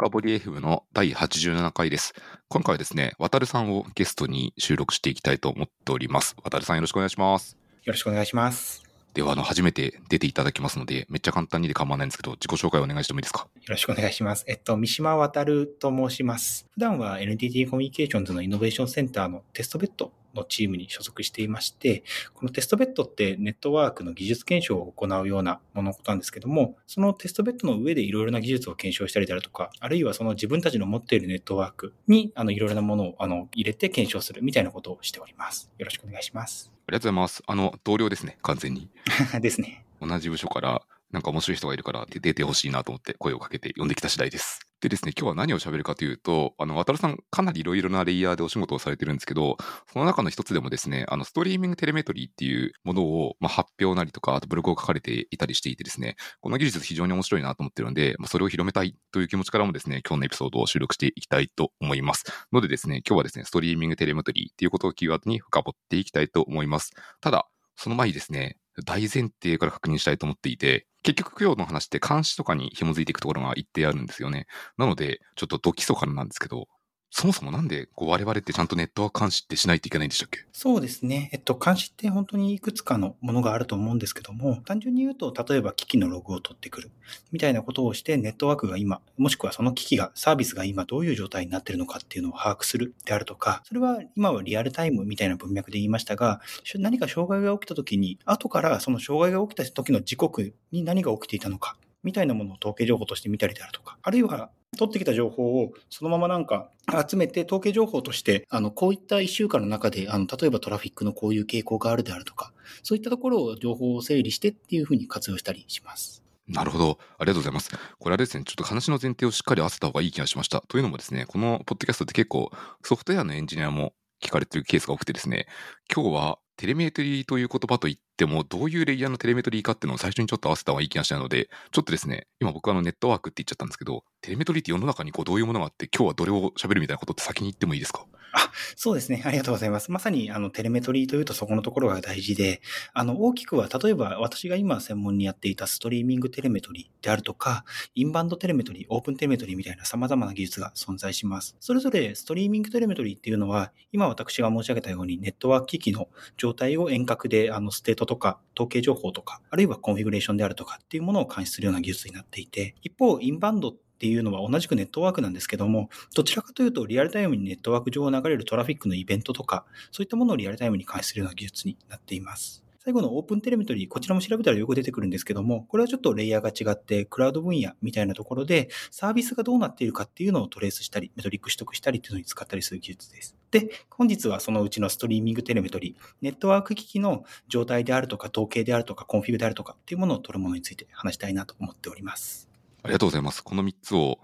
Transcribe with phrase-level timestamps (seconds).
[0.00, 2.14] 深掘り FM の第87回です。
[2.48, 6.36] 今回はですね、渡るさんをゲストに収録していきたいと思っております。
[6.42, 7.58] 渡るさんよろしくお願いします。
[7.84, 8.82] よろしくお願いします。
[9.12, 13.40] では、あの、初めて出ていただきますので、めっちゃ簡単にで構わないんですけど、自己紹介お願いしてもいいですか？
[13.40, 14.46] よろしくお願いします。
[14.48, 16.66] えっと、三島渡と申します。
[16.72, 22.04] 普段は NTT コミュニケーションズのイノベーションセンターのテストベッドのチームに所属していまして、
[22.34, 35.70] このテストベッドってネットワークの技術検証を行うようなものなんですけども、そのテストベッドの上でいろいろな技術を検証したりであるとか、あるいはその自分たちの持っているネットワークにあのいろいろなものをあの入れて検証するみたいなことをしております。
[35.78, 36.70] よろしくお願いします。
[36.88, 37.42] ありがとうございます。
[37.46, 38.88] あの、同僚ですね、完全に。
[39.40, 39.84] ですね。
[40.00, 44.60] 同じ部署から、なんか面白い人がいるから出てほしいなと思って声をかけて呼んできた次第です。
[44.80, 49.58] でですね、今日は何を喋るかというと、あの、渡るさんかなりいろいろなレイヤーでお仕事をされてるんですけど、
[49.92, 62.24] その中の一つでもですね、あの、ストリーミングテレメトリーっていうものを、まあ、発表なりとか、あとブログを書かれていたりしていてですね、この技術非常に面白いなと思ってるので、まあ、それを広めたいという気持ちからもですね、今日のエピソードを収録していきたいと思います。
[62.50, 66.92] のでですね、今日はですね、ストリーミングテレメトリーっていうことをキーワードに深掘っていきたいと思います。
[67.20, 74.46] ただ、その前にですね、大前提から確認したいと思っていて、結局供養の話って監視とかに紐づいていくところが一定あるんですよね。
[74.76, 76.68] なので、ちょっとド基礎からなんですけど、
[77.10, 80.40] そもそもなんでこう我々ってちゃんとネットワーク監視ってしないといけないんでしたっけ？
[80.52, 81.28] そうですね。
[81.32, 86.90] えっと、監視って本当にいくつかのものがあると思うんですけども、単純に言うと、例えば機器のログを取ってくる、
[87.32, 96.40] みたいなことをして、ネットワークが今、もしくはその機器が、サービスが今どういう状態になってるのかっていうのを把握するであるとか、それは今はリアルタイムみたいな文脈で言いましたが、
[96.76, 106.70] 何か障害が起きた時に、後からその障害が起きた時の時刻に何が起きていたのか、みたいなものを統計情報として見たりであるとか、あるいは取ってきた情報をそのままなんか
[107.08, 116.22] 集めて統計情報として、あの、こういった一週間の中で、あの、例えばトラフィックのこういう傾向があるであるとか、そういったところを情報を整理してっていうふうに活用したりします。
[116.50, 116.98] なるほど。
[117.18, 117.70] ありがとうございます。
[117.70, 120.62] これはですね、ちょっと話の前提をしっかり合わせた方がいい気がしました。
[120.68, 122.50] というのもですね、このポッドキャストって結構
[122.84, 123.92] ソフトウェアのエンジニアも
[124.22, 125.46] 聞かれてるケースが多くてですね、
[125.94, 138.04] 今日はテレメトリーという言葉といっても、どういうレイヤーのテレメトリーかっていうのを最初にちょっと合わせた方がいい気がしたので、ちょっとですね、今僕はあのネットワークって言っちゃったんですけど、テレメトリーって世の中にこうどういうものがあって、今日はどれを喋るみたいなことって先に言ってもいいですか？
[138.32, 139.22] あ、そうですね。
[139.24, 139.90] ありがとうございます。
[139.90, 142.60] まさに、あの、テレメトリーというとそこのところが大事で、
[142.92, 147.64] あの、大きくは、例えば私が今専門にやっていたストリーミングテレメトリーであるとか、
[147.94, 151.56] インバンドテレメトリー、 OpenTelemetry みたいな様々な技術が存在します。
[151.60, 172.64] それぞれストリーミングテレメトリーっていうのは、今私が申し上げたようにネットワーク機器の状態を遠隔で、あの、ステートとか、統計情報とか、あるいはコンフィグレーションであるとかっていうものを監視するような技術になっていて、一方、インバンドっていうのは同じくネットワークなんですけども、どちらかというとリアルタイムにネットワーク上を流れるトラフィックのイベントとか、そういったものをリアルタイムに監視するような技術になっています。
[172.82, 183.36] 最後の OpenTelemetry、こちらも調べたらよく出てくるんですけども、これはちょっとレイヤーが違って、クラウド分野みたいなところで、サービスがどうなっているかっていうのをトレースしたり、メトリック取得したりっていうのに使ったりする技術です。
[183.50, 192.49] で、本日はそのうちのストリーミングテレメトリー、ネットワーク機器の状態であるとか、統計であるとか、コンフィグであるとかっていうものを取るものについて話したいなと思っております。
[192.82, 193.42] ありがとうございます。
[193.42, 194.18] この3つを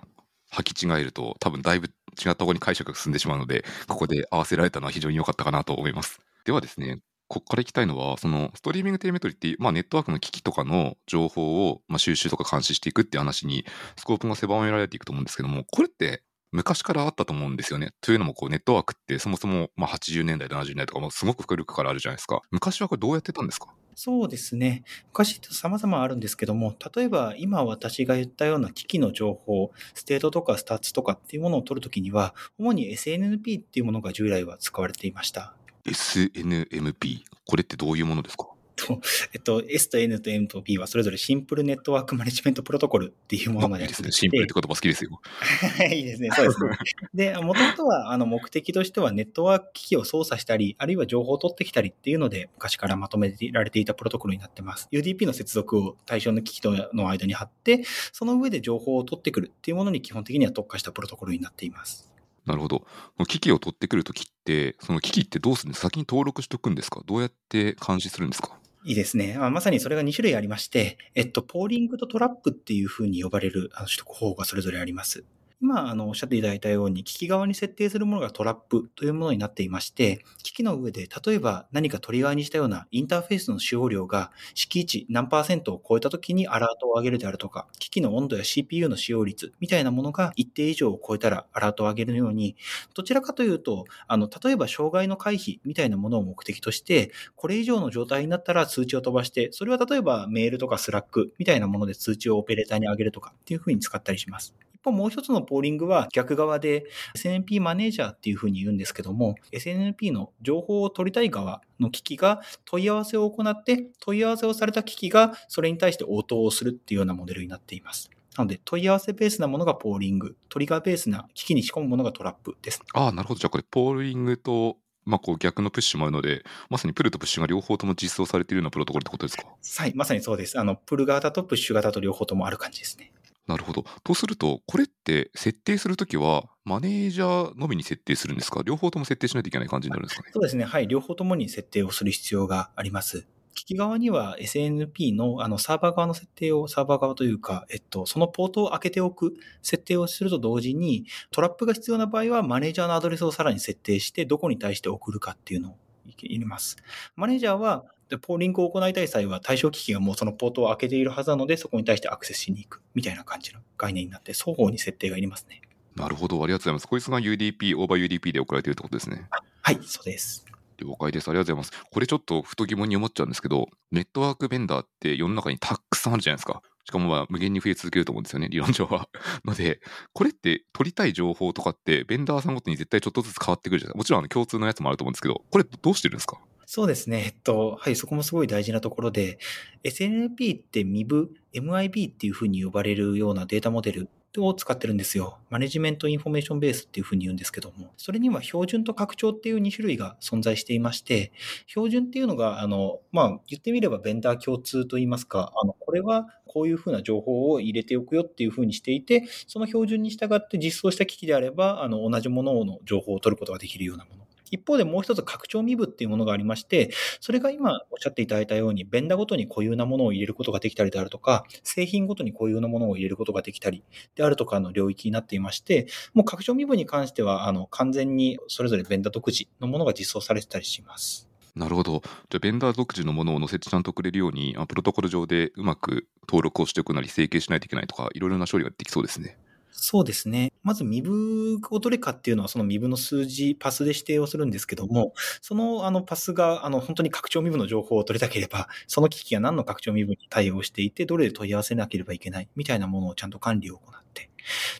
[0.52, 6.20] 履き違えると多分だいぶ違った方に解釈が進んでしまうので、ここで合わせられたのは非常に良かったかなと思います。
[6.44, 13.66] ではですね、ここから行きたいのは、そのストリーミングテレメトリって、まあ、ネットワークの機器とかの情報を、まあ、収集とか監視していくっていう話に
[13.98, 16.22] スコープが狭められていくと思うんですけども、これって
[16.52, 17.90] 昔からあったと思うんですよね。
[18.00, 22.40] というのもこうネットワークってそもそもまあ80年代、70年代とかもすごく古くからあるじゃないですか。
[22.52, 23.74] 昔はこれどうやってたんですか？
[23.98, 24.84] そうですね。
[25.08, 35.54] 昔って様々あるんですけども、例えば今私が言ったような機器の情報、ステートとかスタッツとかっていうものを取るときには、主に SNMP っていうものが従来は使われていました。
[35.86, 37.20] SNMP。
[37.46, 38.48] これってどういうものですか？
[38.76, 39.00] と、
[39.34, 44.12] えっと、S と N と M と P はそれぞれ Simple Network Management Protocol っていうものまでいいですね。
[44.12, 45.20] シンプルって言葉好きですよ。
[45.92, 46.28] いいですね。
[46.34, 46.70] そうですね。
[47.14, 54.88] で、もともとは、あの、目的としてはネットワーク機器を操作したり、あるいは情報を取ってきたりっていうので、昔からまとめられていたプロトコルになってます。
[54.92, 57.82] UDP の接続を対象の機器との間に貼って、
[58.12, 62.10] その上で情報を取ってくるっていうものに基本的には特化したプロトコルになっています。
[62.44, 62.86] なるほど。
[63.26, 65.88] 機器を取ってくるときって、その機器ってどうするんですか？
[65.88, 67.02] 先に登録しておくんですか？
[67.04, 68.56] どうやって監視するんですか？
[68.86, 69.34] いいですね。
[69.36, 75.24] まあ、まさにそれが2種類ありまして、えっと、ポーリングとトラップっていうふうに呼ばれるあの取得方法がそれぞれあります。
[75.62, 92.54] 今、あの、おっしゃっていただいたように、機器側に設定するものがトラップというものになっていまして、機器の上で、例えば何かトリガーにしたようなインターフェースの使用量が敷地何パーセントを超えた時にアラートを上げるであるとか、機器の温度や CPU の使用率みたいなものが一定以上を超えたらアラートを上げるように、
[92.94, 104.54] どちらかというと、あの、例えば障害の回避みたいなものを目的として、これ以上の状態になったら通知を飛ばして、それは例えばメールとか Slack みたいなもので通知をオペレーターに上げるとかっていうふうに使ったりします。
[104.92, 106.86] もう一つのポーリングは逆側で
[107.16, 118.10] SNMP マネージャーっていうふうに言うんですけども、SNMP の情報を取りたい側の機器が問い合わせを行って、問い合わせをされた機器がそれに対して応答をするっていうようなモデルになっています。
[118.36, 122.82] なので、問い合わせベースなものがポーリング、トリガーベースな機器に仕込むものがトラップです。
[122.92, 123.40] ああ、なるほど。
[123.40, 129.46] じゃあこれ、ポーリングと、まあ、こう逆のプッシュもあるので、まさにプルとプッシュが両方とも実装されているようなプロトコルってことですか？
[129.46, 130.58] はい、まさにそうです。
[130.58, 133.12] あの、プル型とプッシュ型と両方ともある感じですね。
[133.46, 133.84] なるほど。
[134.02, 138.62] とすると、これって設定するときは、マネージャーのみに設定するんですか？
[138.64, 140.30] 両方とも設定しないといけない感じになるんですかね？
[140.32, 140.64] そうですね。
[140.64, 140.88] はい。
[140.88, 143.26] 両方ともに設定をする必要があります。
[143.54, 156.76] 機器側には SNP のあのサーバー側の設定を、サーバー側というか、えっと、そのポートを開けておく設定をすると同時に、トラップが必要な場合はマネージャーのアドレスをさらに設定して、どこに対して送るかっていうのを入れます。
[157.14, 157.86] マネージャーは、
[158.22, 165.60] ポーリングを行いたい際は対象機器がもうそのポートを開けているはずなので、そこに対してアクセスしに行くみたいな感じの概念になって、双方に設定がいりますね。
[165.96, 166.86] なるほど、ありがとうございます。
[166.88, 169.26] こいつが UDP、オーバー UDP で送られているってことですね。
[169.62, 170.44] はい、そうです。
[170.78, 171.28] 了解です。
[171.28, 171.88] ありがとうございます。
[171.90, 176.60] これちょっとふと疑問に思っちゃうんですけど、ネットワークベンダーって世の中にたくさんあるじゃないですか。
[176.84, 179.08] しかもまあ無限に増え続けると思うんですよね、理論上は。
[179.44, 179.80] ので、
[180.12, 183.98] これって取りたい情報とかって、ベンダーさんごとに絶対ちょっとずつ変わってくるじゃないですか。
[183.98, 186.38] もちろんあの共通のやつもあると思うんですけど、これどうしてるんですか？
[186.68, 187.22] そうですね。
[187.26, 189.38] えっと、はい、そこもすごい大事なところで、
[189.84, 194.08] SNMP って MIB、MIB っていうふうに呼ばれるようなデータモデル
[194.38, 195.38] を使ってるんですよ。
[195.48, 201.30] Management Information Base っていうふうに言うんですけども、それには標準と拡張っていう2種類が存在していまして、
[201.68, 214.25] 標準っていうのが、あの、まあ、言ってみればベンダー共通といいますか、あの、これはこういうふうな情報を入れておくよっていうふうにしていて、その標準に従って実装した機器であれば、あの、同じものの情報を取ることができるようなもの。
[214.50, 216.90] 一方でもう一つ拡張身分っていうものがありまして、
[217.20, 223.82] それが今おっしゃっていただいたように、ベンダごとに固有なものを入れることができたりであるとか、製品ごとに固有なものを入れることができたり
[224.14, 231.28] であるとかの領域になっていまして、もう拡張身分に関しては、あの、完全にそれぞれベンダ独自のものが実装されてたりします。
[231.54, 232.02] なるほど。
[232.28, 239.38] じゃあ、ベンダー独自のものを載せてちゃんとくれるように、プロトコル上でうまく登録をしておくなり、整形しないといけないとか、いろいろな処理ができそうですね。
[239.78, 240.52] そうですね。
[240.62, 245.12] まず身分をどれかっていうのは、その身分の数字、パスで指定をするんですけども、
[245.42, 254.30] そのあのパスがあの本当に拡張身分の情報を取りたければ、その機器が何の拡張身分に対応していて、どれで問い合わせなければいけないみたいなものをちゃんと管理を行って。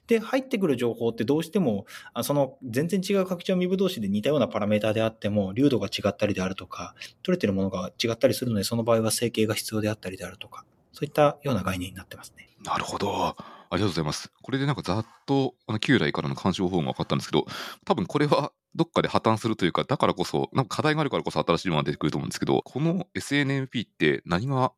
[0.06, 12.48] で、入ってくる情報ってどうしても、あその全然違う拡張身分同士で似たようなパラメータであっても、流度が違ったりであるとか、取れてるものが違ったりするので、その場合は整形が必要であったりであるとか、そういったような概念になってますね。
[12.64, 13.36] なるほど。
[13.70, 14.30] ありがとうございます。
[14.42, 17.46] これでなんかざっとあの旧来からの干渉法が分かったんですけど、
[17.84, 24.72] 多分これはどっかで破綻するというか、だからこそ、なんか課題があるからこそ新しいものが出てくると思うんですけど、この SNMP って何が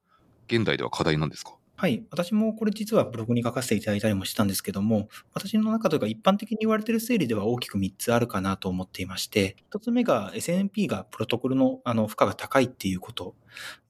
[0.46, 1.54] 現代では課題なんですか？
[1.76, 2.02] はい。
[2.10, 13.36] 私もこれ実はブログに書かせていただいたりもしたんですけども、私の中というか一般的に言われている整理では大きく3つあるかなと思っていまして、1つ目が SNP がプロトコルのあの負荷が高いっていうこと。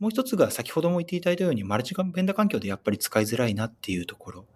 [0.01, 4.47] もう1つが先ほども言っていただいたようにマルチベンダー環境でやっぱり使いづらいなっていうところ。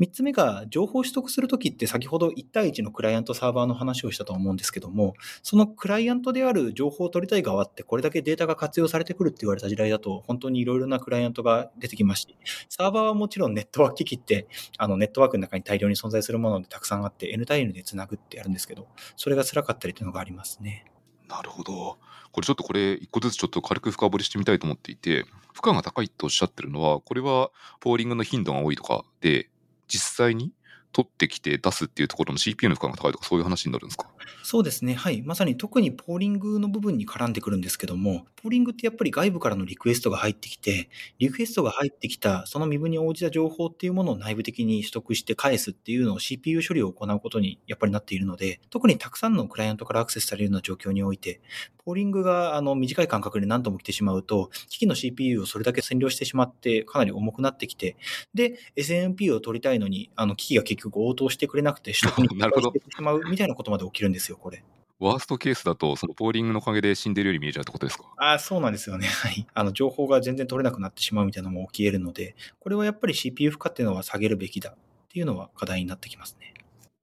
[0.00, 12.36] 3つ目が、情報を取得するときって先ほど1対1のクライアントサーバーの話をしたと思うんですけども、そのクライアントである情報を取りたい側ってこれだけデータが活用されてくるって言われた時代だと、本当にいろいろなクライアントが出てきますし、
[12.68, 14.46] サーバーはもちろんネットワーク機器って、
[14.78, 20.86] あのネットワークの中に大量に存在するものでたくさんあって、N 対 N でつなぐってやるんですけど、それが辛かったりというのがありますね。
[21.28, 21.98] なるほど。
[22.32, 29.50] これちょっとこれ、一個ずつちょっと軽く深掘りしてみたいと思っていて、負荷が高いとおっしゃってるのは、これはポーリングの頻度が多いとかで、
[29.92, 30.52] 実際に
[30.92, 34.08] 取ってきて出すっていうところの CPU の負荷が高いとかそういう話になるんですか？
[34.42, 34.94] そうですね。
[34.94, 35.22] はい。
[35.22, 40.88] まさに特にポーリングの部分に絡んでくるんですけども、ポーリングってやっぱり外部からのリクエストが入ってきて、
[41.18, 51.40] リクエストが入ってきたその身分に応じた情報っていうものを内部的に取得して返すっていうのを CPU 処理を行うことにやっぱりなっているので、特にたくさんのクライアントからアクセスされるような状況において、
[51.84, 57.96] ポーリングがあの短い間隔で何度も来てしまうと、機器の CPU をそれだけ占領してしまってかなり重くなってきて、
[58.34, 64.62] で、SNMP を取りたいのに、あの機器が結局応答してくれなくて取得に 失敗してしまうみたいなことまで起きるんですよ、これ。
[65.00, 68.04] ワーストケースだと、そのポーリングのおかげで死んでるように見えちゃうってことですか？
[68.18, 69.08] あそうなんですよね。
[69.10, 69.46] はい。
[69.52, 74.74] あの、情報が全然取れなくなってしまうみたいなのも起き得るので、これはやっぱり CPU 負荷っていうのは下げるべきだっ
[75.08, 76.54] ていうのは課題になってきますね。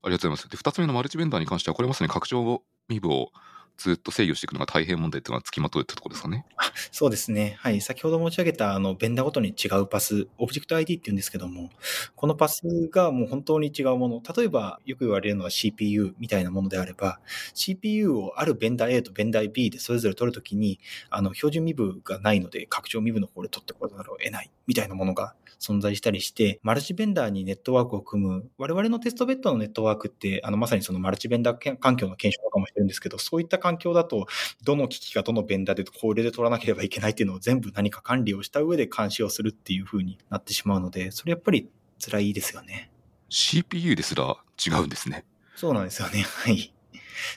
[0.02, 0.48] ありがとうございます。
[0.48, 3.32] で、二つ目のマルチベンダーに関しては、これまさに拡張身分を
[3.80, 6.44] ずっと制御していくのが大変問題っていうのがつきまとうってとこですかね。
[6.92, 7.56] そうですね。
[7.60, 7.80] はい。
[7.80, 11.70] 先ほど申し上げた、あの、ベンダーごとに違うパス、オブジェクト ID って言うんですけども、
[12.14, 12.60] このパス
[12.90, 14.22] がもう本当に違うもの。
[14.36, 17.20] 例えば、よく言われるのは CPU みたいなものであれば、
[17.54, 34.26] CPU をあるベンダー A とベンダー B でそれぞれ取るときに、あの、標準身分がないので、拡張身分の方で取ってこざるを得ないみたいなものが存在したりして、マルチベンダーにネットワークを組む、我々のテストベッドのネットワークって、あの、まさにそのマルチベンダー環境の検証とかもしてるんですけど、そういった環境だと、
[34.64, 42.90] どの機器がどのベンダーでこれで取らなければいけないっていうのを全部何か管理をした上で監視をするっていう風になってしまうので、それやっぱり辛いですよね。
[43.28, 45.24] CPU ですら違うんですね。
[45.56, 46.22] そうなんですよね。
[46.22, 46.72] はい。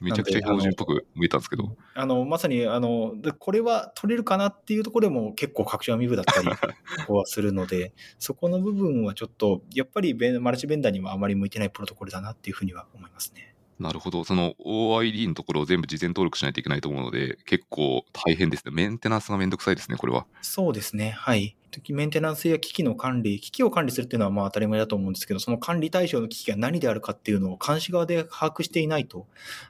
[0.01, 1.75] めちゃくちゃ標準っぽく見えたんですけど。
[1.93, 6.47] あの、まさに、あの、これは取れるかなっていうところでも結構拡張未部だったり
[7.13, 13.52] はするので、そこの部分はちょっと、やっぱりマルチベンダーにはあまり向いてないプロトコルだなっていうふうには思いますね。
[13.80, 14.24] なるほど。
[14.24, 18.72] その OID のところを全部事前登録しないといけないと思うので、結構大変ですね。
[18.74, 20.25] メンテナンスがめんどくさいですね、これは。
[20.42, 21.12] そうですね。
[21.12, 21.56] はい。
[21.89, 29.25] メンテナンスや機器の管理、機器を管理するっていうのはまあ当たり前だと思うんですけど、その管理対象の機器が何であるかっていうのを監視側で把握していないと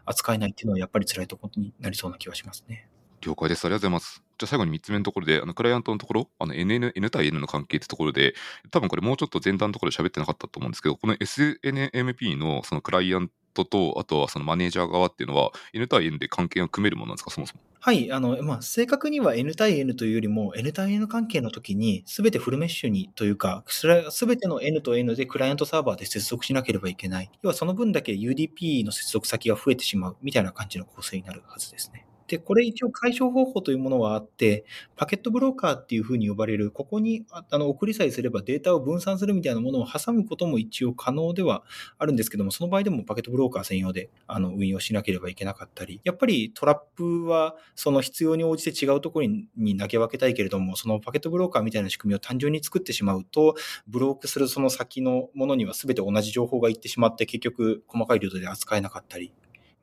[0.06, 2.88] 扱えないっていうのはやっぱり辛いところになりそうな気はしますね。
[3.22, 3.66] 了解です。
[3.66, 4.24] ありがとうございます。
[4.38, 8.36] じゃあ最後に3つ目のところで、あのクライアントのところ、あの NN、N 対 N の関係ってところで、
[8.72, 17.62] 多分これもうちょっと前段のところで喋ってなかったと思うんですけど、この SNMP のそのクライアントと、あとはそのマネージャー側っていうのは、N 対 N で関係が組めるものなんですか、そもそも。
[17.80, 18.12] はい。
[18.14, 27.30] あの、まあ、正確には N 対 N というよりも、N 対 N 関係の時に、すべてフルメッシュにというか、すべての N と N でクライアントサーバーで接続しなければいけない。
[27.42, 32.06] 要はその分だけ UDP の接続先が増えてしまうみたいな感じの構成になるはずですね。
[32.34, 41.64] で、これ一応解消方法というものはあって、パケットブローカーっていうふうに呼ばれる、ここにあの送りさえすればデータを分散するみたいなものを挟むことも一応可能では
[42.00, 53.54] あるんですけども、その場合でもパケットブローカー専用であの運用しなければいけなかったり、やっぱりトラップはその必要に応じて違うところに投げ分けたいけれども、そのパケットブローカーみたいな仕組みを単純に作ってしまうと、
[53.88, 59.32] ブロークするその先のものには全て同じ情報がいってしまって、結局細かいルートで扱えなかったり、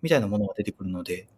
[0.03, 1.29] みたいなものが出てくるので、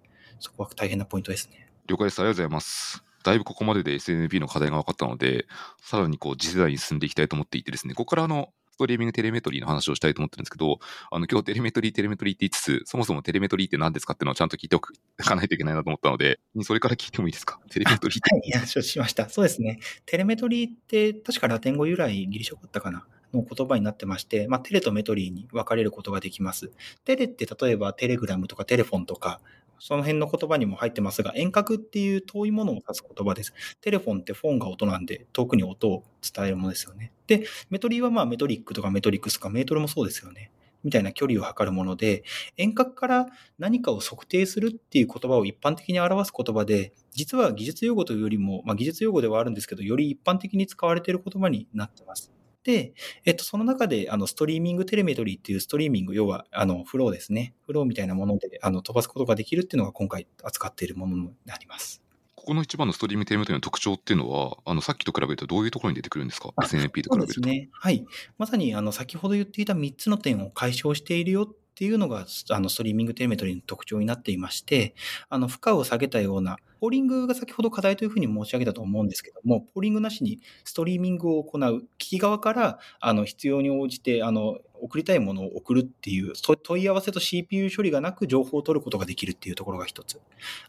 [0.42, 1.68] そこは大変なポイントですね。
[1.86, 2.18] 了解です。
[2.18, 3.04] ありがとうございます。
[3.22, 5.46] だいぶここまでで SNP の課題が分かったので、
[5.80, 10.80] さらにこう次世代に進んでいきたいと思っていてですね、ここからあの、ストリーミングテレメトリーの話をしたいと思ってるんですけど、
[11.10, 17.60] あの、今日テレメトリー、テレメトリーって言いつつ、そもそもテレメトリーって何ですかっていうのをちゃんと聞いておく、かないといけないなと思ったので、それから聞いてもいいですか？
[17.70, 18.58] テレメトリーって。
[18.58, 19.28] はい、承知しました。
[19.28, 19.78] そうですね。
[20.06, 23.06] テレメトリーって確かラテン語由来、ギリシャ語だったかな？
[23.34, 26.70] の言葉になってまして、まあ、テレとメトリーに分かれることができます。
[27.04, 29.40] テレって例えばテレグラムとかテレフォンとか、
[29.84, 33.52] その辺の言葉にも入ってますが、遠隔っていう遠いものを指す言葉です。
[33.80, 37.10] テレフォンってフォンが音なんで、遠くに音を伝えるものですよね。
[37.26, 40.52] で、メトリーはまあメトリックとかメトリックスとかメートルもそうですよね。
[40.84, 42.22] みたいな距離を測るもので、
[42.56, 43.26] 遠隔から
[43.58, 52.32] 何かを測定するっていう言葉を一般的に表す言葉で、実は技術用語というよりも、まあ、技術用語ではあるんですけど、より一般的に使われている言葉になってます。
[52.64, 57.54] で、えっと、その中で、あの、ストリーミングテレメトリーっていうストリーミング、要は、あの、フローですね。
[57.66, 62.02] フローみたいなもので、あの、飛ばすことができるっていうのが今回扱っているものになります。
[62.36, 67.10] ここの一番のストリーミングテレメトリーの特徴っていうのは、あの、さっきと比べるとどういうところに出てくるんですか ?SNP と比べると。
[67.10, 67.68] そうですね。
[67.72, 68.04] はい。
[68.38, 74.94] まさに、あの、先ほど言っていた3つの点を解消しているよっっていうのが、あの、ストリーミングテレメトリーの特徴になっていまして、
[75.30, 90.20] あの、負荷を下げたような、ポーリングが先ほど課題というふうに申し上げたと思うんですけども、ポーリングなしにストリーミングを行う、機器側から、あの、必要に応じて、あの、送りたいものを送るっていう、問い合わせと CPU 処理がなく情報を取ることができるっていうところが一つ。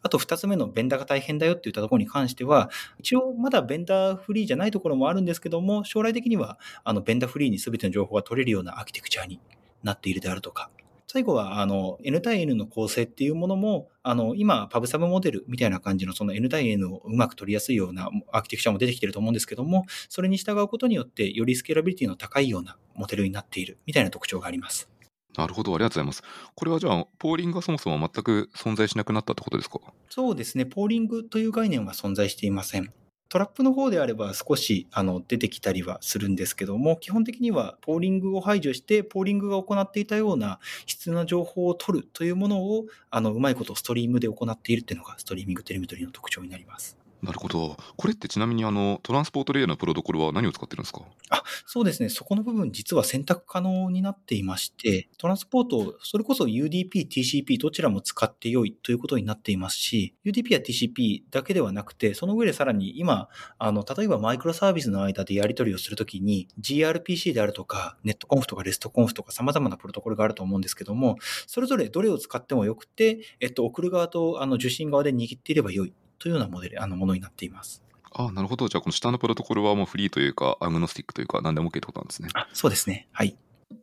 [0.03, 2.69] あと二つ目のベンダーが大変だよって言ったところに関しては、
[2.99, 9.39] 一応まだベンダーフリーじゃないところもあるんですけども、将来的にはあのベンダーフリーに全ての情報が取れるようなアーキテクチャに
[9.81, 10.69] なっているであるとか、
[11.13, 24.89] 最後は、あの、N 対 N の構成っていうものも、あの、今、パブサブモデルみたいな感じの、その N 対 N をうまく取りやすいようなアーキテクチャも出てきてると思うんですけども、それに従うことによって、よりスケーラビリティの高いようなモデルになっているみたいな特徴があります。
[25.37, 26.23] なるほど、ありがとうございます。
[26.55, 29.81] これはじゃあ、ポーリングがそもそも全く存在しなくなったってことですか？
[30.09, 32.91] そうですね、ポーリングという概念は存在していません。
[33.33, 47.02] トラップの方であれば少しあの出てきたりはするんですけども、基本的にはポーリングを排除して、ポーリングが行っていたような必要な情報を取るというものを、あの、うまいことストリームで行っているっていうのが、ストリーミングテレメトリーの特徴になります。
[47.23, 47.75] なるほど。
[47.97, 51.01] これってちなみにあの、トランスポートレイヤーのプロトコルは何を使ってるんですか？
[51.29, 52.09] あ、そうですね。
[52.09, 77.83] そこの部分実は選択可能になっていまして、トランスポート、それこそ UDP、TCP どちらも使って良いということになっていますし、UDP や TCP だけではなくて、その上でさらに今、あの、例えばマイクロサービスの間でやり取りをするときに gRPC であるとか、ネットコンフとかレストコンフとか様々なプロトコルがあると思うんですけども、それぞれどれを使ってもよくて、えっと、送る側とあの受信側で握っていれば良いというようなモデル、あの、ものになっています。
[78.13, 78.69] ああ、なるほど。
[78.69, 82.29] じゃあこの下のプロトコルはもうフリーというか、アグノスティックというか、何でも OK ってことなんですね。
[82.33, 83.09] あ、そうですね。
[83.11, 83.37] はい。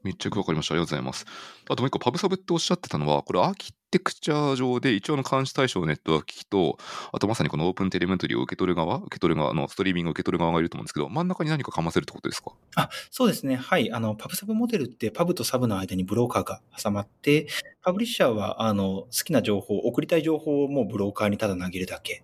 [0.05, 0.75] めっちゃよくわかりました。
[0.75, 1.27] ありがとうございます。
[1.69, 6.79] あともう一個、パブサブっておっしゃってたのは、これアーキテクチャ上で一応の監視対象のネットワーク機器と、
[7.13, 12.53] あとまさにこのオープンテレメントリーを受け取る側、受け取る側のストリーミングを受け取る側がいると思うんですけど、真ん中に何かかませるってことですか？
[12.77, 13.57] あ、そうですね。
[13.57, 13.93] はい。
[13.93, 17.49] あの、パブサブモデルってパブとサブの間にブローカーが挟まって、
[17.83, 22.23] パブリッシャーは、あの、好きな情報、送りたい情報をもうブローカーにただ投げるだけ。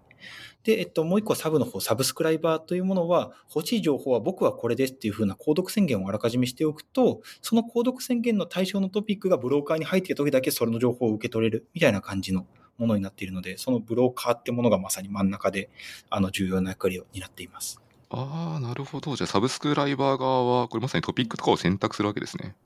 [0.67, 12.47] で、えっと、もう一個サブの方、サブスクライバーというものは、欲しい情報は僕はこれですっていうふうな購読宣言をあらかじめしておくと、その購読宣言の対象のトピックがブローカーに入っている時だけそれの情報を受け取れるみたいな感じの
[12.79, 15.71] ものになっているので、そのブローカーってものがまさに真ん中で、
[16.11, 17.81] あの、重要な役割を担っています。
[18.11, 19.15] ああ、なるほど。
[19.15, 22.57] じゃあサブスクライバー側は、これまさにトピックとかを選択するわけですね。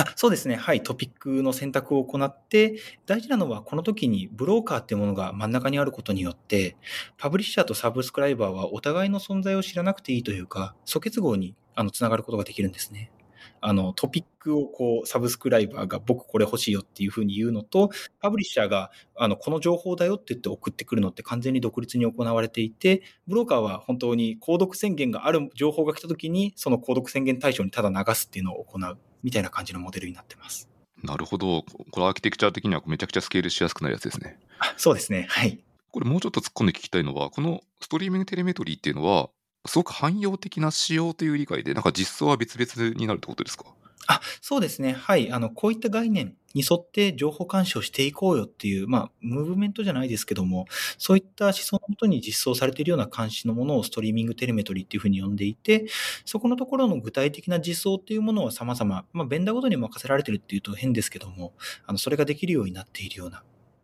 [0.00, 0.54] あそうですね。
[0.54, 0.82] はい。
[0.84, 2.76] トピックの選択を行って、
[3.06, 6.76] 大事なのはこの時にブローカーっていうものが真ん中にあることによって、
[7.16, 13.10] パブリッシャーとサブスクライバーはお互いの存在を知らなくていいというか、素結合にあのつながることができるんですね。
[13.60, 30.68] あの、トピックをこう、サブスクライバーが僕これ欲しいよっていうふうに言うのと、パブリッシャーが、あの、この情報だよって言って送ってくるのって完全に独立に行われていて、ブローカーは本当に購読宣言がある情報が来た時に、その購読宣言対象にただ流すっていうのを行うみたいな感じのモデルになってます。
[31.02, 31.64] なるほど。
[31.90, 34.38] これアーキテクチャ的にはめちゃくちゃスケールしやすくなるやつですね。
[34.58, 35.26] あそうですね。
[35.28, 35.62] はい。
[35.90, 39.30] これもうちょっと突っ込んで聞きたいのは、このストリーミングテレメトリーっていうのは、
[39.66, 43.66] すごく汎用的な仕様という理解で、なんか実装は別々になるってことですか？
[44.10, 44.92] あ、そうですね。
[44.92, 45.30] はい。
[45.30, 50.64] あの、こういった概念に沿って情報監視をしていこうよっていう、まあ、ムーブメントじゃないですけども、
[50.96, 55.88] そういった思想のもとに実装されているような監視のものをストリーミングテレメトリーっていうふうに呼んでいて、
[56.24, 61.52] そこのところの具体的な実装っていうものは様々、まあ、ベンダーごとに任せられてるっていうと変ですけども、
[61.86, 63.42] あの、それができるようになっているような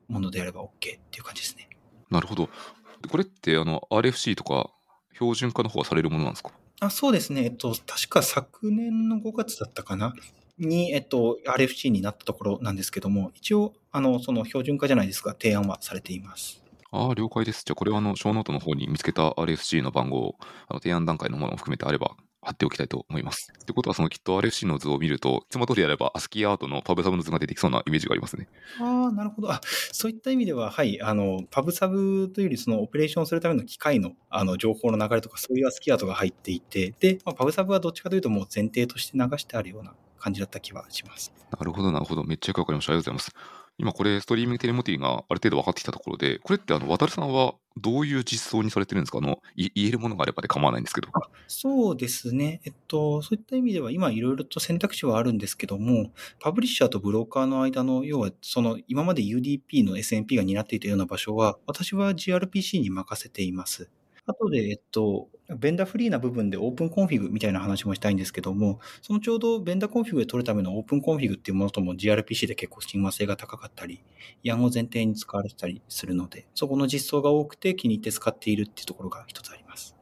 [0.08, 0.88] ものであれば OK って
[1.18, 1.68] いう感じですね。
[2.10, 2.48] なるほど。
[3.10, 4.70] これってあの RFC とか
[5.14, 6.50] 標準化の方はされるものなんですか？
[6.80, 7.44] あそうですね。
[7.44, 10.14] えっと、確か昨年の5月だったかな？
[10.58, 16.62] に、えっと、RFC になったところなんですけども、一応、あの、その標準化じゃないですが、提案はされています。
[16.92, 17.64] ああ、了解です。
[17.66, 20.36] じゃあこれはあの、ショーノートの方に見つけた RFC の番号を、
[20.68, 22.12] あの提案段階のものを含めてあれば
[22.44, 23.52] 貼っておきたいと思います。
[23.52, 28.48] ってことは、そのきっと RFC の図を見ると、いつも通りやれば ASCII アートのパブサブの図が出てきそうなイメージがありますね。
[28.80, 29.50] ああ、なるほど。
[29.50, 29.60] あ、
[29.92, 41.32] そういった意味では、はい、あの、パブサブというより、そのオペレーションするための機械の、あの、情報の流れとか、そういうアスキアートが入っていて、で、まあ、パブサブはどっちかというと、もう前提として流してあるような感じだった気はします。
[41.50, 42.24] なるほど、なるほど。
[42.24, 42.92] めっちゃよくわかりました。
[42.92, 43.64] ありがとうございます。
[43.76, 49.18] 今これ、ストリーミングテレモティがある程度分かってきたところで、これってあの、渡さんはどういう実装にされてるんですか？
[49.18, 51.08] あの、言えるものがあればで構わないんですけど。
[51.48, 52.60] そうですね。
[52.64, 63.90] えっと、そういった意味では今いろいろと選択肢はあるんですけども、パブリッシャーとブローカーの間の、要はその今まで UDP の SNMP が担っていたような場所は、私は gRPC に任せています。
[64.26, 74.02] あとで、えっと、ベンダーフリーな部分で OpenConfig みたいな話もしたいんですけども、そのちょうどベンダーコンフィグで取るための OpenConfig っていうものとも gRPC で結構親和性が高かったり、
[74.42, 79.94] YANG を前提に使われてたりするので、そこの実装が多くて気に入って使っているっていうところが一つあります。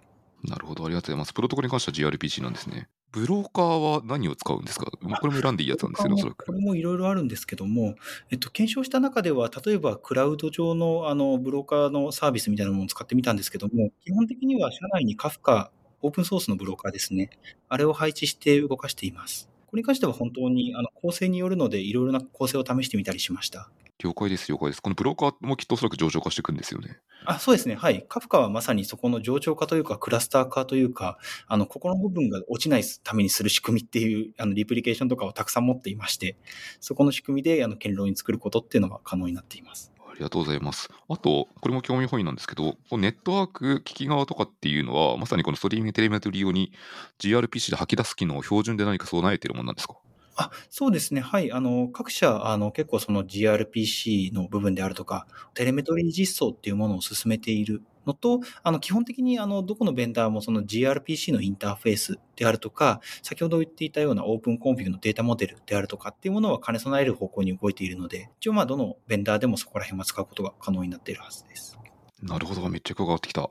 [0.44, 1.34] なるほど、ありがとうございます。
[1.34, 2.88] プロトコルに関しては gRPC なんですね。
[3.12, 4.86] ブローカーは何を使うんですか？
[4.86, 4.98] こ
[5.28, 6.52] れも選んでいいやつなんですよね、おそらくこ。
[6.52, 7.94] れもいろいろあるんですけども、
[8.30, 15.70] えっと、検証した中では、例えばクラウド上のあのブローカーのサービスみたいなものを使ってみたんですけども、基本的には社内にカフカ、
[16.00, 17.30] オープンソースのブローカーですね。
[17.68, 19.48] あれを配置して動かしています。
[19.66, 23.70] これに関しては本当にあの構成によるので、いろいろな構成を試してみたりしました。
[24.02, 24.82] 了解です、了解です。
[24.82, 26.98] このブローカーもきっとおそらく上場化していくんですよね。
[27.24, 27.76] あそうですね。
[27.76, 28.04] はい。
[28.08, 36.36] カフカはまさにそこの上長化というか、クラスター化というか、あの、ここの部分が落ちないためにする仕組みっていう、あの、リプリケーションとかをたくさん持っていまして、
[36.80, 39.92] そこの仕組みで、あの、堅牢に作ることっていうのが可能になっています。
[40.10, 40.90] ありがとうございます。
[41.08, 46.72] あと、これも興味本位なんですけど、ネットワーク機器側とかっていうのは、まさにこのストリーミングテレメトリー用に
[47.18, 49.94] gRPC で吐き出す機能を標準で何か備えているものなんですか？
[50.36, 51.20] あ、そうですね。
[51.20, 51.52] はい。
[51.52, 71.78] あの、各社、あの、結構その gRPC の部分であるとか、テレメトリー実装っていうものを進めているのと、あの、基本的に、あの、どこのベンダーもその gRPC のインターフェースであるとか、先ほど言っていたような OpenConfig のデータモデルであるとかっていうものは兼ね備える方向に動いているので、一応まあ、どのベンダーでもそこら辺は使うことが可能になっているはずです。
[72.22, 73.50] なるほど、めっちゃ分かってきた。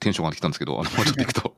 [0.00, 1.54] テンション上がってきたんですけど、あの、もうちょっといくと。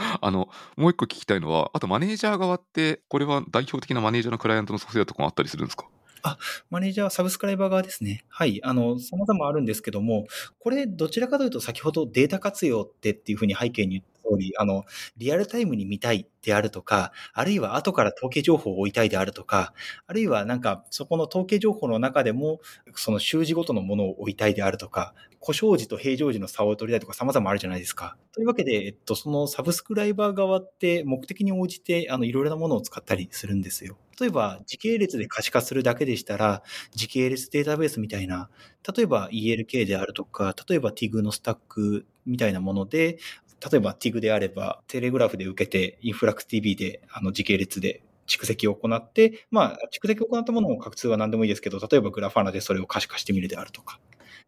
[0.20, 5.86] あの、もう一個聞きたいのは、あとマネージャー側って、これは代表的なマネージャーのクライアントのソフトウェアとかもあったりするんですか？
[6.22, 6.38] あ、
[6.70, 8.24] マネージャー、サブスクライバー側ですね。
[8.28, 8.60] はい。
[8.62, 10.26] あの、様々あるんですけども、
[10.58, 14.84] これ、どちらかというと、先ほどデータ活用ってっていうふうに背景に通り、あの、
[15.16, 19.74] リアルタイムに見たいであるとか、あるいは後から統計情報を追いたいであるとか、
[20.06, 22.60] あるいはなんか、そこの統計情報の中でも、
[22.94, 28.16] その習字ごとのものを追いたいであるとか、故障時と平常時の差を取りたいとか様々あるじゃないですか。
[28.32, 33.96] というわけで、えっと、そのサブスクライバー側って目的に応じて、あの、いろいろなものを使ったりするんですよ。
[34.20, 36.62] 例えば、時系列で可視化するだけでしたら、
[36.94, 38.50] 時系列データベースみたいな、
[38.94, 43.18] 例えば ELK であるとか、例えば TIG のスタックみたいなもので、
[43.60, 53.98] 例えば TIG であれば、テレグラフで受けて、インフラック tv であの時系列で蓄積を行って、まあ、蓄積を行ったものも画通は何でもいいですけど、例えばグラファナでそれを可視化してみるであるとか、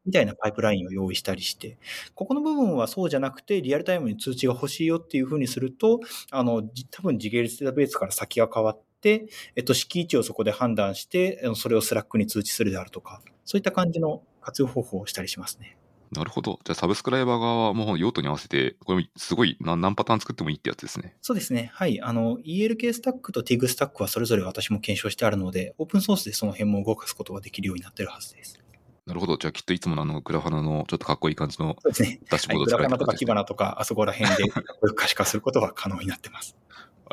[0.06, 1.76] みたいなパイプラインを用意したりして、
[2.14, 15.76] ここの部分はそうじゃなくて、リアルタイムに通知が欲しいよっていうふうにすると、あの、多分時系列データベースから先が変わって、、えっと、閾値をそこで判断して、それを Slack に通知するであるとか、そういった感じの活用方法をしたりしますね。
[16.12, 16.60] なるほど。
[16.62, 21.16] じゃあ、サブスクライバー側はもう用途に合わせて、これすごい何何パターン作ってもいいってやつですね。
[21.22, 21.70] そうですね。
[21.72, 22.02] はい。
[22.02, 28.62] あの、ELK スタックと TIG スタックはそれぞれ私も検証してあるので、オープンソースでその辺も動かすことができるようになってるはずです。
[29.06, 29.38] なるほど。
[29.38, 34.52] じゃあきっといつものあの Grafana のちょっとかっこいい感じのダッシュボードを使える、ねはい、 Grafana とか Kibana とかあそこら辺で
[34.94, 36.56] 可視化することは可能になってます。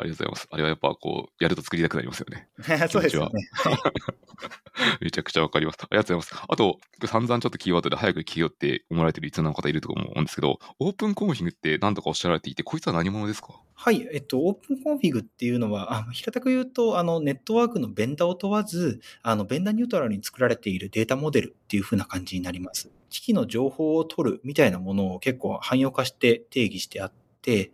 [0.00, 0.48] ありがとうございます。
[0.50, 2.48] あれはやっぱこう、やると作りたくなりますよね。
[2.88, 3.28] そうですね。
[5.00, 5.78] めちゃくちゃわかります。
[5.82, 6.44] ありがとうございます。
[6.48, 13.60] あと、散々ちょっとキーワードで早く聞けよって思われてるリスナーの方いると思うんですけど、 OpenConfig って何とかおっしゃられていて、こいつは何者ですか？
[13.74, 14.08] はい。
[14.12, 22.90] えっと、 OpenConfig っていうのは、あ平たく言うと、あの、ネットワークのベンダーを問わず、あの、ベンダーニュートラルに作られているデータモデルっていう風な感じになります。
[23.10, 27.16] 機器の情報を取るみたいなものを結構汎用化して定義してあって、、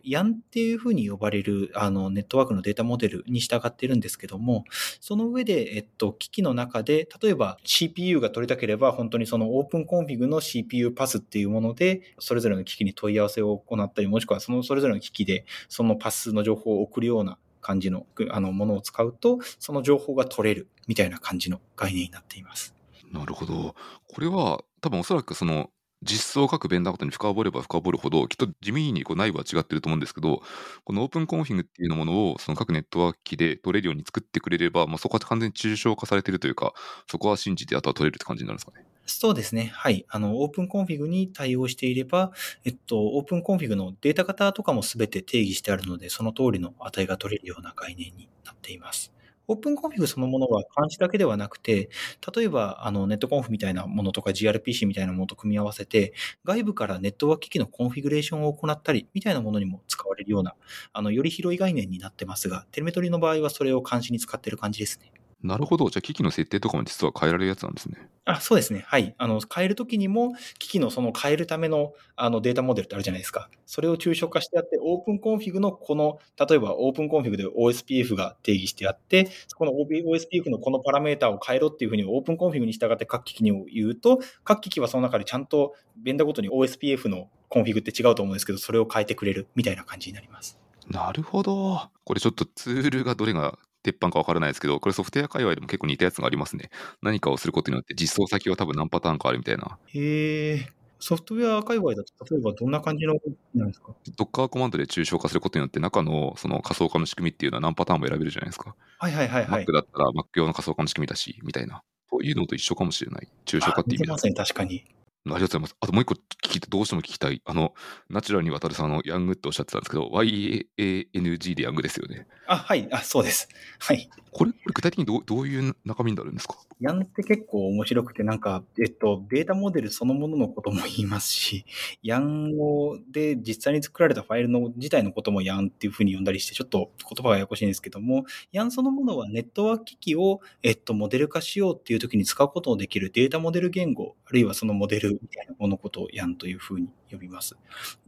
[0.05, 4.65] ヤンっていうふうに呼ばれるあのネットワークのデータモデルに従ってるんですけども、
[5.01, 22.75] その上で、えっと、機器の中で、例えば CPU が取りたければ、本当にそのオープンコンフィグの CPU パスっていうもので、それぞれの機器に問い合わせを行ったり、もしくはそのそれぞれの機器でそのパスの情報を送るような感じのあのものを使うと、その情報が取れるみたいな感じの概念になっています。
[23.13, 23.75] なるほど。
[24.09, 25.71] これは多分おそらくその
[26.07, 30.43] 実装を各ベンダーごとに深掘れば深掘るほど、きっと地味にこう内部は違ってると思うんですけど、
[30.85, 36.73] この OpenConfig っていうものをその各ネットワーク機で取れるように作ってくれれば、もうそこは完全に抽象化されてるというか、
[37.11, 38.87] そこは信じてあとは取れるって感じになるんですかね。
[39.07, 39.71] そうですね。
[39.73, 40.05] はい。
[40.09, 42.33] あの、 OpenConfig に対応していれば、
[42.65, 49.16] えっと、 OpenConfig のデータ型とかもすべて定義してあるので、その通りの値が取れるような概念になっています。
[49.49, 51.89] OpenConfig そのものは監視だけではなくて、
[52.37, 56.13] 例えば、あの、 NETCONF みたいなものとか gRPC みたいなものと組み合わせて、
[56.45, 60.55] 外部からネットワーク機器のコンフィグレーションを行ったり、みたいなものにも使われるような、
[60.93, 65.13] あの、より広い概念になってますが、テレメトリの場合はそれを監視に使っている感じですね。
[65.43, 65.91] なるほど。
[65.91, 68.09] じゃあ、機器の設定とかも実は変えられるやつなんですね。
[68.25, 68.85] あ、そうですね。
[68.87, 69.15] はい。
[69.19, 73.51] あの、変えるときにも、機器のその変えるためのあのデータモデルってあるじゃないですか。
[73.67, 76.19] それを抽象化してあって、 OpenConfig のこの、
[76.49, 90.59] 例えば OpenConfig で OSPF が定義してあって、そこの OSPF のこのパラメータを変えろっていうふうに OpenConfig に従って各機器に言うと、各機器はその中でちゃんとベンダーごとに OSPF のコンフィグって違うと思うんですけど、それを変えてくれるみたいな感じになります。
[90.89, 91.91] なるほど。
[92.05, 96.71] これちょっとツールがどれが鉄板かわからないですけど、これソフトウェア界隈でも結構似たやつがありますね。
[97.03, 99.79] 何かをすることによって実装先は多分何パターンかあるみたいな。
[99.87, 100.69] へえ。
[100.99, 103.15] ソフトウェア界隈だと、例えばどんな感じの
[103.55, 103.95] なんですか？
[104.17, 108.75] ドッカーコマンドで抽象化することによって、中のその仮想化の仕組みっていうのは何パターンも選べるじゃないですか。
[108.99, 109.65] はいはいはいはい。
[109.65, 111.83] Mac だったら Mac 用の仮想化の仕組みだし、みたいな。
[112.11, 113.29] というのと一緒かもしれない。
[113.45, 114.13] 抽象化っていう意味で。
[114.13, 114.85] ますね、確かに。
[115.35, 115.77] ありがとうございます。
[115.81, 117.43] あともう一個聞いて、どうしても聞きたい。
[117.45, 117.75] あの、
[118.09, 122.27] ナチュラルに渡るさんのヤングっておっしゃってたんですけど、YANG でヤングですよね。
[122.47, 122.89] あ、はい。
[122.93, 123.49] あ、そうです。
[123.81, 124.09] はい。
[124.31, 126.57] これ、これ具体的にどうどういう中身になるんですか？
[126.81, 131.65] ヤンって結構面白くて、なんか、えっと、データモデルそのもののことも言いますし、
[132.03, 147.57] ヤンをで実際に作られたファイルの自体のこともヤンっていうふうに呼んだりして、ちょっと言葉がややこしいんですけども、ヤンそのものはネットワーク機器を、えっと、モデル化しようっていう時に使うことのできるデータモデル言語、あるいはそのモデルみたいなものことをヤンというふうに呼びます。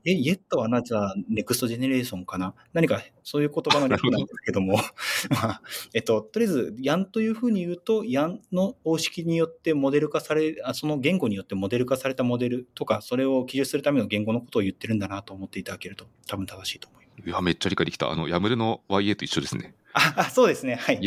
[0.05, 2.55] え、 Yet Another Next Generation かな？
[2.73, 4.75] 何か、そういう言葉の略なんですけども、
[5.31, 5.63] まあ、
[5.95, 17.08] えっと、とりあえず、 YANG というふうに言うと、 YANG の方式によってモデル化され、その言語によってモデル化されたモデルとか、それを記述するための言語のことを言ってるんだなと思っていただけると、多分正しいと思います。
[17.27, 18.11] いや、めっちゃ理解できた。
[18.11, 19.75] あの、 YAML の YA と一緒ですね。
[19.93, 20.77] あ、あそうですね。
[20.77, 21.01] はい。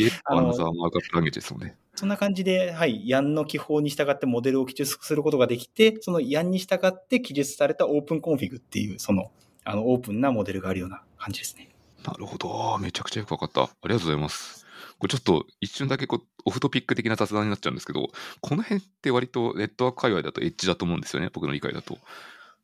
[1.52, 1.76] のね。
[1.94, 9.30] そんな感じで、はい、 YANG の記法に従ってモデルを記述することができて、その YANG に従って記述された OpenConfig っていう、その、
[9.64, 11.68] あの、オープンなモデルがあるような感じですね。
[12.04, 12.78] なるほど。
[12.78, 13.62] めちゃくちゃよくわかった。
[13.62, 14.66] ありがとうございます。
[14.98, 18.08] これちょっと一瞬だけこうオフトピック的な雑談になっちゃうんですけど、
[18.40, 21.98] この辺って割とネットワーク界隈だとエッジだと思うんですよね、僕の理解だと。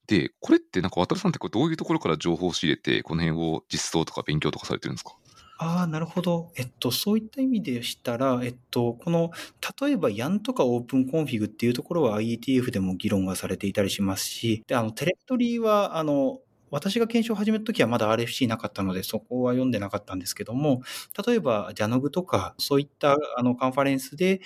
[0.08, 5.14] で、これってなんか渡さんってこうどういうところから情報を仕入れて、この辺を実装とか勉強とかされてるんですか？
[5.60, 6.52] ああ、なるほど。
[6.56, 9.32] えっと、そういった意味でしたら、えっと、この、
[9.80, 16.38] 例えば YAN とかオープンコンフィグっていうところは IETF でも議論がされていたりしますし、で、あの、テレメトリーは、あの、
[16.70, 20.82] 私が検証を始めた時はまだ RFC なかったので、そこは読んでなかったんですけども、
[21.26, 24.42] 例えば JANOG とか、そういったあのカンファレンスで、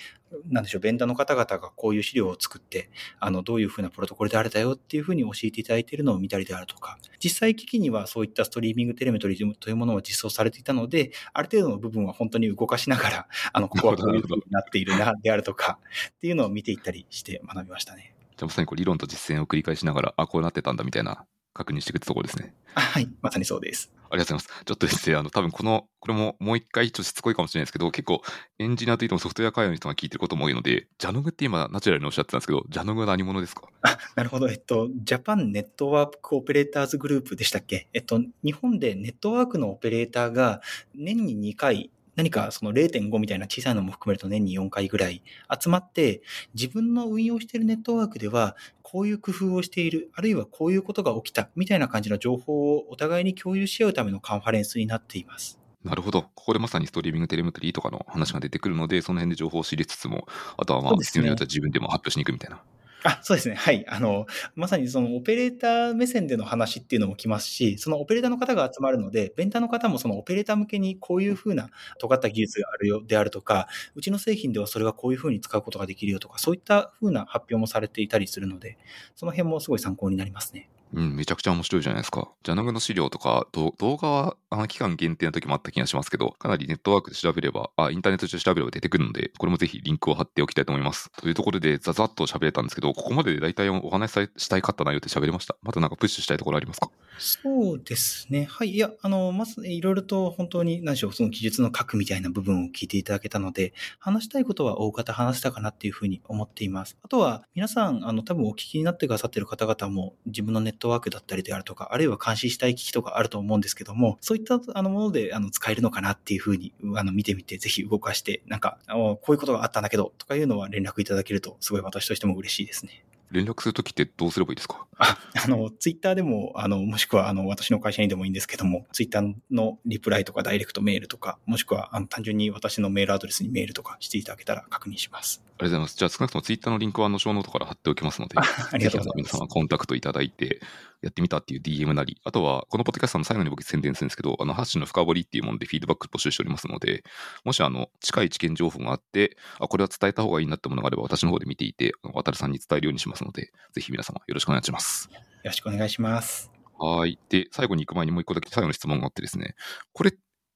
[0.47, 18.13] なんでしょう、ベンダーの方々がこういう資料を作って、あの、どういうふうなプロトコルであれだよっていうふうに教えていただいているのを見たりであるとか、実際機器にはそういったストリーミングテレメトリーというものを実装されていたので、ある程度の部分は本当に動かしながら、あの、ここは こういうふうになっているな、であるとか、っていうのを見ていったりして学びましたね。
[18.35, 22.53] じゃあまさにこう理論と実践を繰り返しながら、あ、こうなってたんだみたいな確認していくってところですね。
[22.75, 23.91] あはい、まさにそうです。
[24.09, 24.63] ありがとうございます。
[24.65, 28.21] ちょっとですね、あの、多分この、これももう一回ちょっとしつこいかもしれないですけど、結構
[28.59, 33.63] エンジニアといってもソフトウェア界隈の人が聞いてることも多いので、 JANOG って今ナチュラルにおっしゃってたんですけど、 JANOG は何者ですか？
[33.81, 34.49] あ、なるほど。
[34.49, 37.87] えっと、 Japan Network Operators' Group でしたっけ？
[37.93, 40.61] えっと、日本でネットワークのオペレーターが
[40.93, 45.23] 年に2回、何かその0.5みたいな小さいのも含めると年に4回ぐらい
[45.59, 46.21] 集まって、
[46.53, 55.59] 自分の運用しているネットワークでは、こういう工夫をしている、あるいはこういうことが起きた、みたいな感じの情報をお互いに共有し合うためのカンファレンスになっています。
[55.83, 56.21] なるほど。
[56.21, 62.61] ここでまさにストリーミングテレメトリーとかの話が出てくるので、その辺で情報を知りつつも、あとはまあ、必要によっては自分でも発表しに行くみたいな。
[63.03, 63.55] あ、そうですね。
[63.55, 63.85] はい。
[63.89, 78.77] あの、まさにそのオペレーター目線での話っていうのも来ますし、そのオペレーターの方が集まるので、ベンダーの方もそのオペレーター向けにこういうふうな尖った技術があるよであるとか、うちの製品ではそれはこういうふうに使うことができるよとか、そういったふうな発表もされていたりするので、
[79.15, 80.69] その辺もすごい参考になりますね。
[80.93, 82.29] うん、めちゃくちゃ面白いじゃないですか。
[82.43, 91.11] ジャナグの資料とか、動画はあの期間限定の時もあった気がしますけど、かなりネットワークで調べれば、あ、インターネットで調べれば出てくるので、これもぜひリンクを貼っておきたいと思います。
[91.17, 95.55] というところで、ざざっと喋れたんですけど、ここまでで大体お話ししたいかった内容って喋れました。
[95.63, 96.91] まだなんかプッシュしたいところありますか？
[97.17, 98.45] そうですね。
[98.49, 98.69] はい。
[98.69, 106.97] いや、あの、まず、いろいろと本当に、何でしょう、その技術の核みたいな部分を聞いていただけたので、話したいことは大方話したかなっていうふうに思っています。
[107.03, 123.03] あとは、皆さん、あの、多分お聞きになってくださってる方々も、自分のネットワークだったりであるとか、あるいは監視したい機器とかあると思うんですけども、そういったあのものであの使えるのかなっていうふうに、あの、見てみて、ぜひ動かして、なんか、こういうことがあったんだけど、とかいうのは連絡いただけると、すごい私としても嬉しいですね。
[123.31, 124.85] 連絡するときってどうすればいいですか？
[124.97, 135.42] あ、あの、ツイッターでも、あの、もしくは、あの、私の会社にでもいいんですけども、ツイッターのリプライとかダイレクトメールとか、もしくは、あの、単純に私のメールアドレスにメールとかしていただけたら確認します。
[135.63, 135.97] ありがとうございます。
[135.97, 139.47] じゃあ少なくともツイッターのリンクはあの、ショーノートから貼っておきますので、あありがとうございます皆様。
[139.47, 140.59] コンタクトいただいて、
[141.01, 147.03] やってみたっていう DM なり、あとは、このポッドキャストの最後に僕宣伝するんですけど、あの、ハッシュの深掘りっていうものでフィードバック募集しておりますので、
[147.43, 155.09] もしあの、近い知見情報があって、あ、これは伝えた方がいいなってものがあれば、私の方で見ていて、渡るさんに伝えるようにしますので、ぜひ皆様よろしくお願いします。
[155.11, 156.51] よろしくお願いします。
[156.79, 157.19] はい。
[157.29, 159.55] で、最後に行く前にもう一個だけ最後の質問があってですね、
[159.93, 160.13] これ、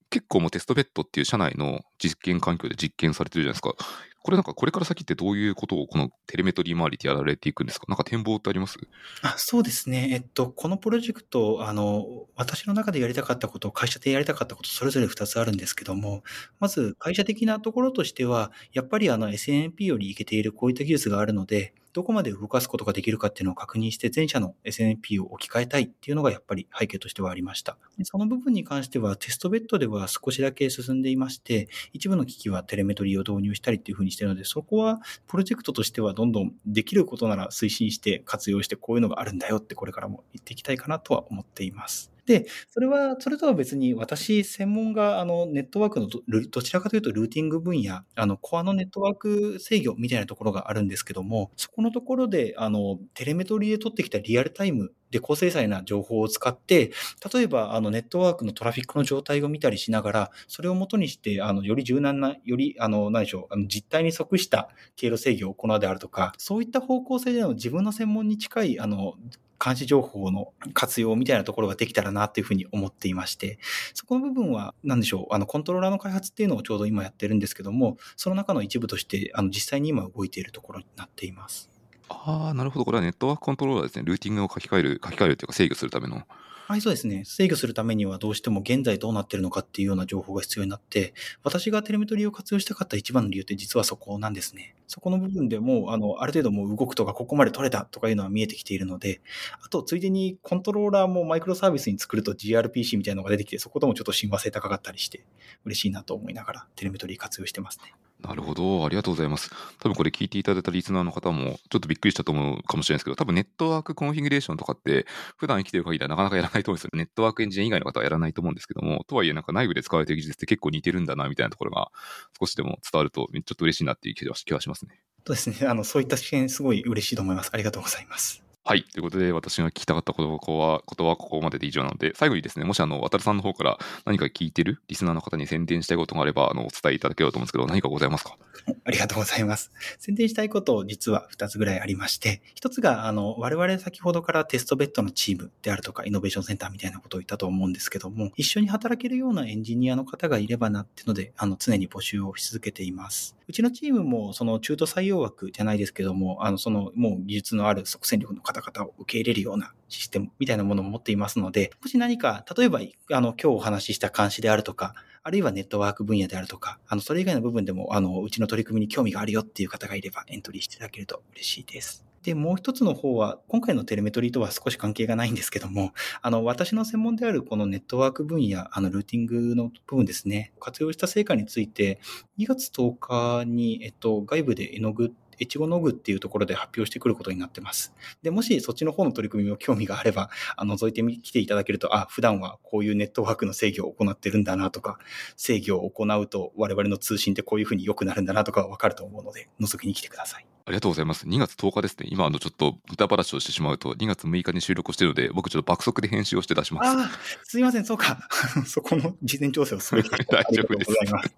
[0.10, 3.86] 結構もうテストベッドっていう社内の実験環境で実験されてるじゃないですか。
[4.28, 7.86] これなんかこれから先ってどういうことをこのテレメトリー周りでやられていくんですか？
[7.88, 8.78] なんか展望ってあります？
[9.22, 10.10] あそうですね。
[10.12, 16.24] えっと、このプロジェクト、あの、私の中でやりたかったこと、会社でやりたかったこと、それぞれ2つあるんですけども、
[16.60, 27.80] まず会社的なところとしては、やっぱりあの SNP よりいけているこういった技術があるので、どこまで動かすことができるかっていうのを確認して、全社の SNP を置き換えたいっていうのがやっぱり背景としてはありました。
[27.98, 42.17] でその部分に関しては、テストベッドでは少しだけ進んでいまして、一部の機器はテレメトリーを導入したりっていうふうにしてるので、そこはプロジェクトとしてはどんどんできることなら推進して活用してこういうのがあるんだよってこれからも言っていきたいかなとは思っています。
[42.28, 56.92] で、それは、それとは別に私、専門があのネットワークのどどちらかというとルーティング分野、あのコアのネットワーク制御みたいなところがあるんですけども、そこのところであのテレメトリーで取ってきたリアルタイムで高精細な情報を使って、
[57.34, 69.16] 例えばあのネットワークのトラフィックの状態を見たりしながら、それを元にして、あのより柔軟な、より、あの、何でしょう、あの実態に即した経路制御を行うであるとか、そういった方向性での自分の専門に近い、あの、
[69.64, 73.58] 監視情報の活用みたいなところができたらなというふうに思っていまして、
[73.94, 81.77] そこの部分は、何でしょう、あの、コントローラーの開発っていうのをちょうど今やってるんですけども、その中の一部として、あの、実際に今動いているところになっています。
[82.10, 82.86] ああ、なるほど。
[82.86, 84.04] これはネットワークコントローラーですね。
[84.06, 86.24] ルーティングを書き換える、書き換えるというか制御するための。
[86.68, 87.24] はい、そうですね。
[87.24, 94.76] 制御するためにはどうしても現在どうなってるのかっていうような情報が必要になって、私がテレメトリーを活用したかった一番の理由って実はそこなんですね。
[94.86, 99.22] そこの部分でもう、あの、ある程度もう動くとか、ここまで取れたとかいうのは見えてきているので、
[99.64, 105.24] あと、ついでにコントローラーもマイクロサービスに作ると gRPC みたいなのが出てきて、そこともちょっと親和性高かったりして、
[105.64, 107.94] 嬉しいなと思いながらテレメトリー活用してますね。
[108.22, 108.84] なるほど。
[108.86, 109.52] ありがとうございます。
[109.80, 115.06] 多分これ聞いていただいたリスナーの方も、ちょっとびっくりしたと思うかもしれないですけど、多分ネットワークコンフィギュレーションとかって、
[115.38, 116.90] 普段生きてる限りではなかなかやらないと思うんですよ。
[116.94, 121.92] ネットワークエンジニア以外の方はやらないと思うんですけども、とはいえなんか内部で使われている技術って結構似てるんだな、みたいなところが
[122.40, 125.00] 少しでも伝わると、ちょっと嬉しいなっていう気が気がしますね。
[125.26, 125.68] そうですね。
[125.68, 127.52] あの、そういった視点すごい嬉しいと思います。
[127.54, 128.47] ありがとうございます。
[128.70, 128.84] はい。
[128.84, 134.82] ということで、私が聞きたかったことは、ことはここまでで以上なので、最後にですね、もしあの、渡さんの方から何か聞いてる？
[134.90, 138.36] リスナーの方に宣伝したいことがあれば、あの、お伝えいただければと思うんですけど、何かございますか？
[138.84, 139.72] ありがとうございます。
[140.00, 153.38] 宣伝したいこと、実は2つぐらいありまして、1つが、あの、我々先ほどからテストベッドのチームであるとか、イノベーションセンターみたいなことを言ったと思うんですけども、一緒に働けるようなエンジニアの方がいればなってので、あの、常に募集をし続けています。
[153.48, 162.80] うちのチームも、その中途採用枠じゃないですけども、あの、その、もう技術のある即戦力の方々を受け入れるようなシステムみたいなものも持っていますので、もし何か、例えば、
[163.12, 164.94] あの、今日お話しした監視であるとか、
[165.24, 172.08] あるいはネットワーク分野であるとか、あの、それ以外の部分でも、あの、うちの取り組みに興味があるよっていう方がいればエントリーしていただけると嬉しいです。
[172.24, 182.00] で、もう一つの方は、今回のテレメトリーとは少し関係がないんですけども、あの、私の専門であるこのネットワーク分野、あの、ルーティングの部分ですね、活用した成果について、
[182.38, 187.94] 2月10日に、えっと、外部で絵の具エチゴノグっていうところで発表してくることになってます。
[188.22, 194.98] で、もしそっちの方の取り組みも興味があれば、あの、覗いてみ、来ていただけると、あ、普段はこういうネットワークの制御を行ってるんだなとか、
[195.36, 200.46] 制御を行うと我々の通信ってこういうふうに良くなるんだなとかわかると思うので、覗きに来てください。
[200.68, 201.26] ありがとうございます。
[201.26, 202.08] 2月10日ですね。
[202.12, 206.90] 今、あの、ちょっと歌話をしてしまうと、2月6日に収録をしているので、僕ちょっと爆速で編集をして出します。
[206.90, 207.10] ああ、
[207.46, 208.20] すいません、そうか。
[208.68, 211.36] そこの事前調整をすべき 大丈夫ですありがとうございます。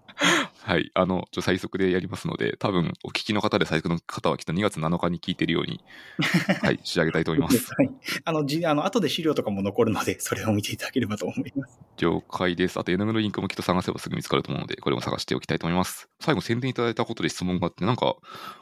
[0.62, 0.90] はい。
[0.94, 5.82] あの、ちょ最速でやりますので、多分、お聞きの方で最速の方はきっと2月7日に聞いてるように、
[6.62, 7.74] はい、仕上げたいと思います。
[7.76, 7.90] はい。
[8.24, 11.80] あの、じ、あの、後で資料とかも残るので、それを見ていただければと思います。
[11.96, 12.78] 了解です。
[12.78, 16.08] あと、絵の具のリンクもきっと探せばすぐ見つかると思うので、これも探しておきたいと思います。
[16.20, 18.16] 最後、宣伝いただいたことで質問があって、なんか、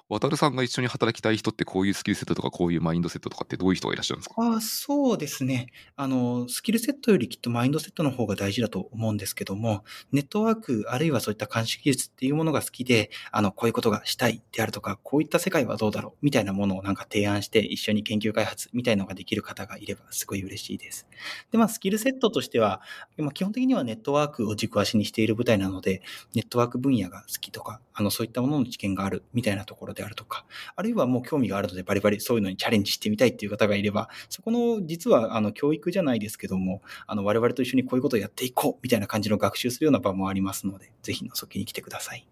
[0.09, 4.35] 渡さんが一緒に働きたい人ってこういうスキルセットとかこういうマインドセットとかってどういう人がいらっしゃるんですか？
[4.41, 5.67] ああ、そうですね。
[5.97, 21.07] あの、スキルセットよりきっとマインドセットの方が大事だと思うんですけども、ネットワーク、あるいはそういった監視技術っていうものが好きで、あの、こういうことがしたいであるとか、こういった世界はどうだろうみたいなものをなんか提案して一緒に研究開発みたいなのができる方がいればすごい嬉しいです。
[21.51, 22.83] で、まあ、スキルセットとしては、
[23.17, 26.03] まあ、基本的にはネットワークを軸足にしている舞台なので、
[26.35, 30.45] ネットワーク分野が好きとか、あの、そういったものの知見があるみたいなところであるとか、
[30.77, 42.27] あるいはもう興味があるのでバリバリそういうのにチャレンジしてみたいっていう方がいれば、そこの実はあの教育じゃないですけども、あの我々と一緒にこういうことをやっていこうみたいな感じの学習するような場もありますので、ぜひ覗きに来てください。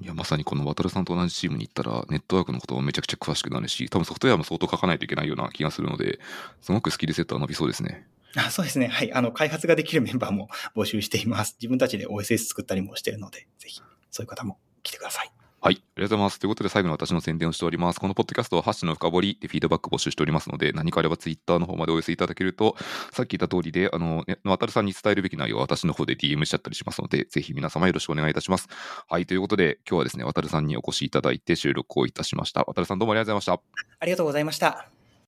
[0.00, 6.18] いや、まさにこの渡さんと同じチームに行ったら、ネットワークのことをめちゃくちゃ詳しくなるし、多分ソフトウェアも相当書かないといけないような気がするので、
[6.60, 8.06] すごくスキルセットは伸びそうですね。
[8.36, 8.88] あそうですね。
[8.88, 9.12] はい。
[9.12, 11.56] あの、開発ができるメンバーも募集しています。
[11.60, 15.32] 自分たちで OSS 作ったりもしているので、ぜひ、そういう方も来てください。
[15.64, 15.76] はい。
[15.76, 16.38] ありがとうございます。
[16.38, 17.98] ということで、最後に私の宣伝をしております。
[17.98, 22.76] このポッドキャストは、ハッシュの深掘りでフィードバック募集しておりますので、何かあればツイッターの方までお寄せいただけると、
[23.12, 28.68] さっき言った通りで、あの、ね、渡さんに伝えるべき内容は私の方で DM しちゃったりしますので、ぜひ皆様よろしくお願いいたします。
[29.08, 29.24] はい。
[29.24, 32.64] ということで、今日はですね、渡さんにお越しいただいて収録をいたしました。
[32.64, 33.86] 渡さんどうもありがとうございました。
[34.00, 34.93] ありがとうございました。